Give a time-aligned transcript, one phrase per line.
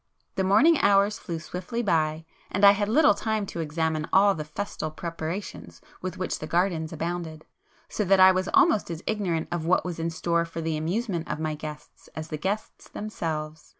[0.33, 4.43] The morning hours flew swiftly by, and I had little time to examine all the
[4.43, 9.85] festal preparations with which the gardens abounded,—so that I was almost as ignorant of what
[9.85, 13.69] was in store for the amusement of my guests as the guests themselves.